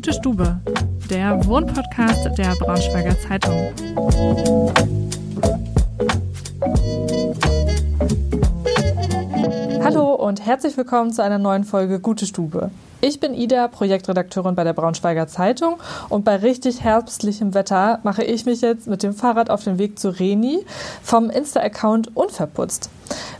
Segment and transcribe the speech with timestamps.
[0.00, 0.58] Gute Stube,
[1.10, 3.68] der Wohnpodcast der Braunschweiger Zeitung.
[9.84, 12.70] Hallo und herzlich willkommen zu einer neuen Folge Gute Stube.
[13.02, 15.76] Ich bin Ida, Projektredakteurin bei der Braunschweiger Zeitung
[16.10, 19.98] und bei richtig herbstlichem Wetter mache ich mich jetzt mit dem Fahrrad auf den Weg
[19.98, 20.66] zu Reni
[21.02, 22.90] vom Insta-Account Unverputzt.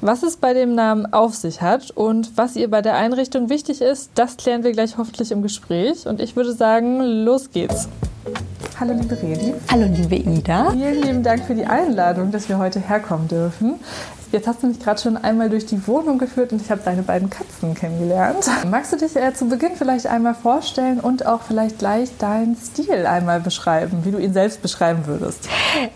[0.00, 3.82] Was es bei dem Namen auf sich hat und was ihr bei der Einrichtung wichtig
[3.82, 7.86] ist, das klären wir gleich hoffentlich im Gespräch und ich würde sagen, los geht's.
[8.78, 9.52] Hallo liebe Reni.
[9.70, 10.70] Hallo liebe Ida.
[10.70, 13.74] Vielen lieben Dank für die Einladung, dass wir heute herkommen dürfen.
[14.32, 17.02] Jetzt hast du mich gerade schon einmal durch die Wohnung geführt und ich habe deine
[17.02, 18.48] beiden Katzen kennengelernt.
[18.70, 23.06] Magst du dich äh, zu Beginn vielleicht einmal vorstellen und auch vielleicht gleich deinen Stil
[23.06, 25.48] einmal beschreiben, wie du ihn selbst beschreiben würdest?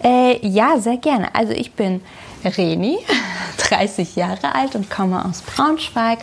[0.03, 1.35] Äh, ja, sehr gerne.
[1.35, 2.01] Also ich bin
[2.51, 2.99] Reni,
[3.69, 6.19] 30 Jahre alt und komme aus Braunschweig.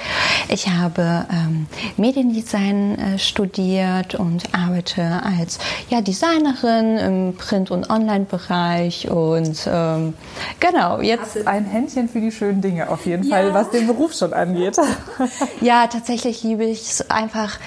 [0.50, 9.10] Ich habe ähm, Mediendesign äh, studiert und arbeite als ja, Designerin im Print- und Online-Bereich
[9.10, 10.14] und ähm,
[10.60, 13.36] genau jetzt Hast ein Händchen für die schönen Dinge auf jeden ja.
[13.36, 14.78] Fall, was den Beruf schon angeht.
[15.62, 17.60] ja, tatsächlich liebe ich es einfach.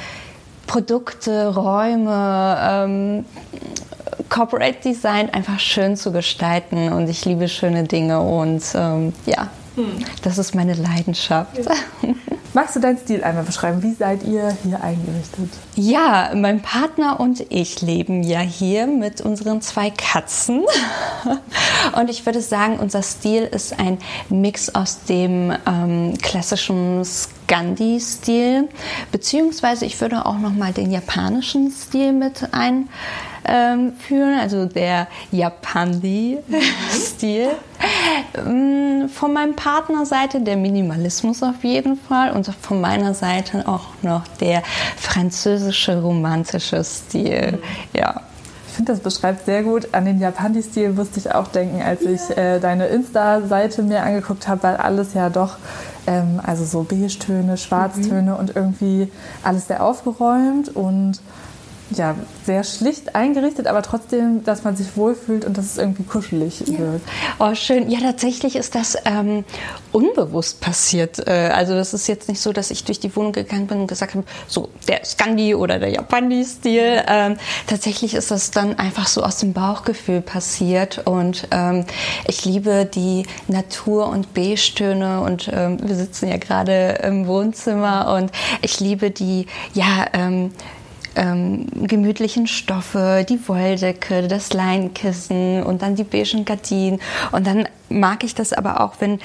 [0.66, 3.24] Produkte, Räume, ähm,
[4.34, 10.04] Corporate Design einfach schön zu gestalten und ich liebe schöne Dinge und ähm, ja, hm.
[10.22, 11.56] das ist meine Leidenschaft.
[11.56, 11.72] Ja.
[12.52, 13.80] Magst du deinen Stil einmal beschreiben?
[13.84, 15.50] Wie seid ihr hier eingerichtet?
[15.76, 20.62] Ja, mein Partner und ich leben ja hier mit unseren zwei Katzen.
[21.96, 23.98] Und ich würde sagen, unser Stil ist ein
[24.30, 28.68] Mix aus dem ähm, klassischen Scandi-Stil,
[29.12, 32.88] beziehungsweise ich würde auch noch mal den japanischen Stil mit ein
[33.46, 36.42] ähm, führen, also der Japandi-Stil.
[38.36, 44.26] Ähm, von meinem Partnerseite der Minimalismus auf jeden Fall und von meiner Seite auch noch
[44.40, 44.62] der
[44.96, 47.52] französische romantische Stil.
[47.52, 47.58] Mhm.
[47.92, 48.22] Ja.
[48.68, 49.88] Ich finde, das beschreibt sehr gut.
[49.92, 54.64] An den Japandi-Stil musste ich auch denken, als ich äh, deine Insta-Seite mir angeguckt habe,
[54.64, 55.58] weil alles ja doch,
[56.08, 58.36] ähm, also so Beige-Töne, Schwarztöne mhm.
[58.36, 59.12] und irgendwie
[59.44, 61.20] alles sehr aufgeräumt und
[61.90, 66.60] ja, sehr schlicht eingerichtet, aber trotzdem, dass man sich wohlfühlt und dass es irgendwie kuschelig
[66.60, 66.78] ja.
[66.78, 67.02] wird.
[67.38, 67.90] Oh, schön.
[67.90, 69.44] Ja, tatsächlich ist das ähm,
[69.92, 71.26] unbewusst passiert.
[71.26, 73.86] Äh, also das ist jetzt nicht so, dass ich durch die Wohnung gegangen bin und
[73.86, 77.02] gesagt habe, so der Scandi oder der Japani-Stil.
[77.06, 77.36] Ähm,
[77.66, 81.84] tatsächlich ist das dann einfach so aus dem Bauchgefühl passiert und ähm,
[82.26, 88.32] ich liebe die Natur- und B-Stöne und ähm, wir sitzen ja gerade im Wohnzimmer und
[88.62, 90.52] ich liebe die, ja, ähm,
[91.16, 97.00] ähm, gemütlichen Stoffe, die Wolldecke, das Leinkissen und dann die beigen Gardinen.
[97.32, 99.20] Und dann mag ich das aber auch, wenn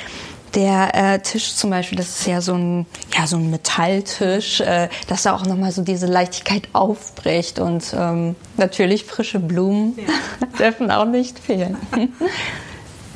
[0.55, 2.85] der äh, Tisch zum Beispiel, das ist ja so ein,
[3.15, 8.35] ja, so ein Metalltisch, äh, dass da auch nochmal so diese Leichtigkeit aufbricht und ähm,
[8.57, 10.47] natürlich frische Blumen ja.
[10.59, 11.77] dürfen auch nicht fehlen.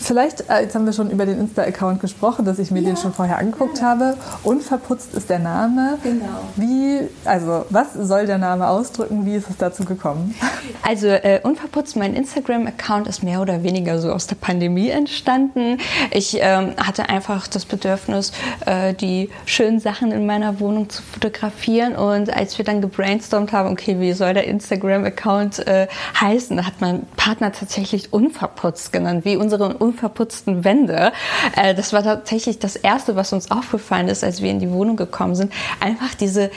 [0.03, 2.89] Vielleicht, äh, jetzt haben wir schon über den Insta-Account gesprochen, dass ich mir ja.
[2.89, 3.85] den schon vorher angeguckt ja.
[3.85, 4.17] habe.
[4.43, 5.97] Unverputzt ist der Name.
[6.03, 6.25] Genau.
[6.57, 9.25] Wie, also, was soll der Name ausdrücken?
[9.25, 10.35] Wie ist es dazu gekommen?
[10.85, 15.77] Also, äh, Unverputzt, mein Instagram-Account ist mehr oder weniger so aus der Pandemie entstanden.
[16.11, 18.31] Ich ähm, hatte einfach das Bedürfnis,
[18.65, 21.95] äh, die schönen Sachen in meiner Wohnung zu fotografieren.
[21.95, 25.87] Und als wir dann gebrainstormt haben, okay, wie soll der Instagram-Account äh,
[26.19, 31.11] heißen, hat mein Partner tatsächlich Unverputzt genannt, wie unsere Unverputzt unverputzten Wände.
[31.55, 34.95] Äh, das war tatsächlich das Erste, was uns aufgefallen ist, als wir in die Wohnung
[34.95, 35.53] gekommen sind.
[35.79, 36.49] Einfach diese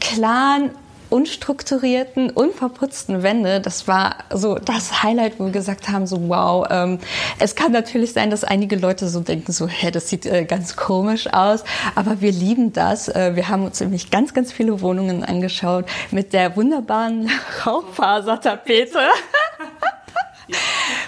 [0.00, 0.70] klaren,
[1.10, 6.98] unstrukturierten, unverputzten Wände, das war so das Highlight, wo wir gesagt haben, so wow, ähm,
[7.38, 10.74] es kann natürlich sein, dass einige Leute so denken, so, hä, das sieht äh, ganz
[10.74, 11.62] komisch aus,
[11.94, 13.08] aber wir lieben das.
[13.08, 17.30] Äh, wir haben uns nämlich ganz, ganz viele Wohnungen angeschaut mit der wunderbaren
[17.66, 18.98] Raufasertapete.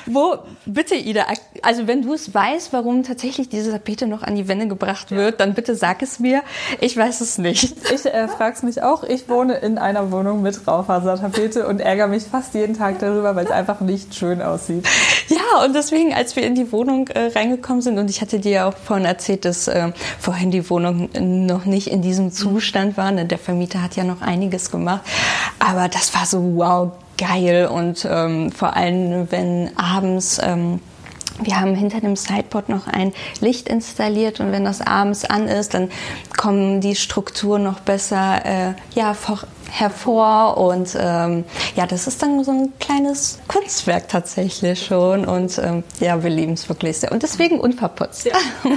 [0.06, 1.26] Wo, bitte Ida,
[1.62, 5.40] also wenn du es weißt, warum tatsächlich diese Tapete noch an die Wände gebracht wird,
[5.40, 6.42] dann bitte sag es mir.
[6.80, 7.74] Ich weiß es nicht.
[7.92, 9.02] Ich äh, frage es mich auch.
[9.04, 13.46] Ich wohne in einer Wohnung mit Raufasertapete und ärgere mich fast jeden Tag darüber, weil
[13.46, 14.86] es einfach nicht schön aussieht.
[15.28, 18.52] Ja, und deswegen, als wir in die Wohnung äh, reingekommen sind, und ich hatte dir
[18.52, 21.08] ja auch vorhin erzählt, dass äh, vorhin die Wohnung
[21.46, 23.10] noch nicht in diesem Zustand war.
[23.10, 23.24] Ne?
[23.26, 25.02] Der Vermieter hat ja noch einiges gemacht.
[25.58, 30.80] Aber das war so, wow, geil und ähm, vor allem, wenn abends ähm,
[31.42, 35.74] wir haben hinter dem Sideboard noch ein Licht installiert und wenn das abends an ist,
[35.74, 35.90] dann
[36.36, 39.40] kommen die Strukturen noch besser äh, ja, vor,
[39.70, 45.84] hervor und ähm, ja, das ist dann so ein kleines Kunstwerk tatsächlich schon und ähm,
[46.00, 48.26] ja, wir lieben es wirklich sehr und deswegen unverputzt.
[48.26, 48.34] Ja.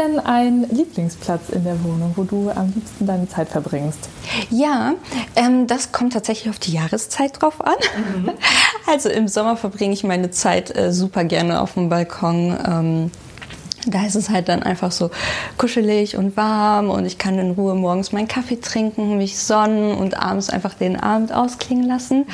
[0.00, 4.08] denn einen Lieblingsplatz in der Wohnung, wo du am liebsten deine Zeit verbringst?
[4.50, 4.94] Ja,
[5.36, 7.74] ähm, das kommt tatsächlich auf die Jahreszeit drauf an.
[8.16, 8.30] Mhm.
[8.86, 12.56] Also im Sommer verbringe ich meine Zeit äh, super gerne auf dem Balkon.
[12.66, 13.10] Ähm,
[13.86, 15.10] da ist es halt dann einfach so
[15.56, 20.18] kuschelig und warm und ich kann in Ruhe morgens meinen Kaffee trinken, mich sonnen und
[20.18, 22.26] abends einfach den Abend ausklingen lassen.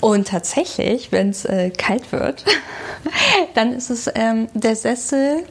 [0.00, 2.44] Und tatsächlich, wenn es äh, kalt wird,
[3.54, 5.44] dann ist es ähm, der Sessel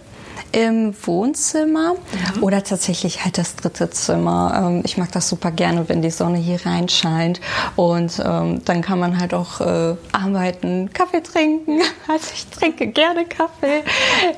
[0.51, 2.43] im Wohnzimmer mhm.
[2.43, 4.53] oder tatsächlich halt das dritte Zimmer.
[4.65, 7.39] Ähm, ich mag das super gerne, wenn die Sonne hier reinscheint
[7.75, 11.81] und ähm, dann kann man halt auch äh, arbeiten, Kaffee trinken.
[12.07, 13.83] Also ich trinke gerne Kaffee.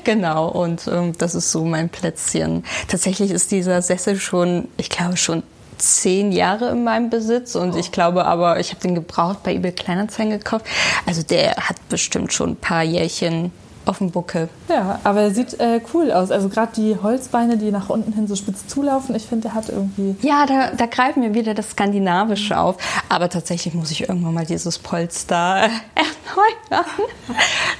[0.04, 2.64] Genau und ähm, das ist so mein Plätzchen.
[2.86, 5.42] Tatsächlich ist dieser Sessel schon, ich glaube schon
[5.78, 9.72] zehn Jahre in meinem Besitz und ich glaube aber, ich habe den gebraucht bei eBay
[9.72, 10.66] Kleinanzeigen gekauft.
[11.06, 13.52] Also der hat bestimmt schon ein paar Jährchen
[13.86, 14.48] auf dem Buckel.
[14.68, 16.30] Ja, aber er sieht äh, cool aus.
[16.30, 19.68] Also gerade die Holzbeine, die nach unten hin so spitz zulaufen, ich finde, der hat
[19.68, 20.16] irgendwie...
[20.26, 22.76] Ja, da, da greifen wir wieder das Skandinavische auf.
[23.08, 26.86] Aber tatsächlich muss ich irgendwann mal dieses Polster erneuern.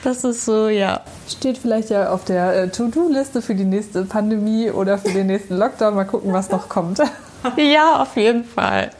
[0.02, 1.00] Das ist so, ja.
[1.28, 5.56] Steht vielleicht ja auf der äh, To-Do-Liste für die nächste Pandemie oder für den nächsten
[5.56, 5.94] Lockdown.
[5.94, 7.00] Mal gucken, was noch kommt.
[7.56, 8.90] Ja, auf jeden Fall.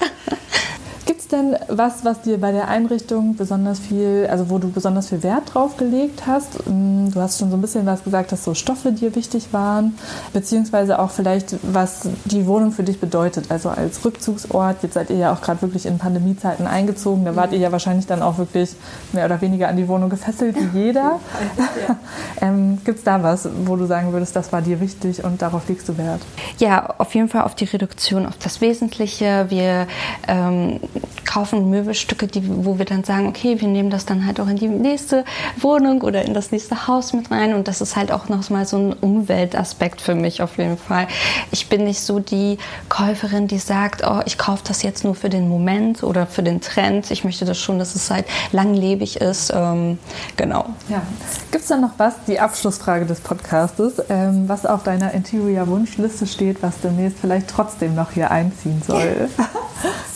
[1.25, 5.23] Es denn was, was dir bei der Einrichtung besonders viel, also wo du besonders viel
[5.23, 6.67] Wert drauf gelegt hast?
[6.67, 9.97] Mm, du hast schon so ein bisschen was gesagt, dass so Stoffe dir wichtig waren,
[10.35, 13.50] beziehungsweise auch vielleicht, was die Wohnung für dich bedeutet.
[13.50, 17.53] Also als Rückzugsort, jetzt seid ihr ja auch gerade wirklich in Pandemiezeiten eingezogen, da wart
[17.53, 18.76] ihr ja wahrscheinlich dann auch wirklich
[19.12, 21.21] mehr oder weniger an die Wohnung gefesselt wie jeder.
[22.43, 25.69] ähm, Gibt es da was, wo du sagen würdest, das war dir wichtig und darauf
[25.69, 26.21] legst du Wert?
[26.59, 29.47] Ja, auf jeden Fall auf die Reduktion, auf das Wesentliche.
[29.49, 29.87] Wir
[30.29, 30.81] ähm,
[31.25, 34.56] kaufen Möbelstücke, die, wo wir dann sagen, okay, wir nehmen das dann halt auch in
[34.56, 35.25] die nächste
[35.61, 37.55] Wohnung oder in das nächste Haus mit rein.
[37.55, 41.06] Und das ist halt auch noch mal so ein Umweltaspekt für mich auf jeden Fall.
[41.50, 45.29] Ich bin nicht so die Käuferin, die sagt, oh, ich kaufe das jetzt nur für
[45.29, 47.11] den Moment oder für den Trend.
[47.11, 49.53] Ich möchte das schon, dass es halt langlebig ist.
[49.55, 49.99] Ähm,
[50.37, 50.67] genau.
[50.88, 51.03] Ja.
[51.50, 56.62] Gibt es dann noch was, die Abschlussfrage des Podcastes, ähm, was auf deiner Interior-Wunschliste steht,
[56.62, 59.29] was demnächst vielleicht trotzdem noch hier einziehen soll?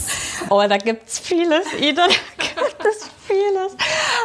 [0.51, 3.77] Oh, da gibt es vieles, Ida, da gibt es vieles.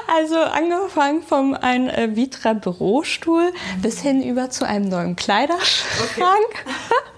[0.08, 3.82] Also angefangen von einem äh, Vitra Bürostuhl mhm.
[3.82, 5.86] bis hin über zu einem neuen Kleiderschrank.
[6.20, 7.13] Okay.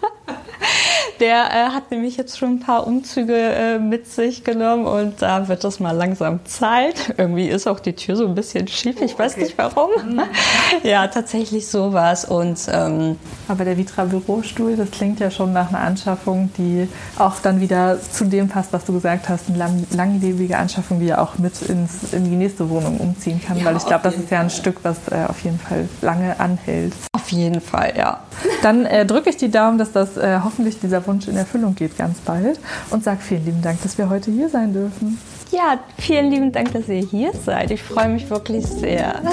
[1.19, 5.47] Der äh, hat nämlich jetzt schon ein paar Umzüge äh, mit sich genommen und da
[5.47, 7.13] wird es mal langsam Zeit.
[7.17, 9.44] Irgendwie ist auch die Tür so ein bisschen schief, ich weiß okay.
[9.44, 9.91] nicht warum.
[10.06, 10.21] Mhm.
[10.83, 12.25] ja, tatsächlich sowas.
[12.25, 13.17] Und, ähm,
[13.47, 18.00] Aber der Vitra Bürostuhl, das klingt ja schon nach einer Anschaffung, die auch dann wieder
[18.01, 21.62] zu dem passt, was du gesagt hast, eine lang langlebige Anschaffung, die ja auch mit
[21.62, 23.57] ins, in die nächste Wohnung umziehen kann.
[23.57, 26.39] Ja, weil ich glaube, das ist ja ein Stück, was äh, auf jeden Fall lange
[26.39, 26.94] anhält.
[27.25, 28.19] Auf jeden Fall, ja.
[28.62, 31.98] Dann äh, drücke ich die Daumen, dass das äh, hoffentlich dieser Wunsch in Erfüllung geht
[31.98, 32.60] ganz bald.
[32.92, 35.18] Und sage vielen lieben Dank, dass wir heute hier sein dürfen.
[35.51, 37.72] Ja, vielen lieben Dank, dass ihr hier seid.
[37.72, 39.24] Ich freue mich wirklich sehr.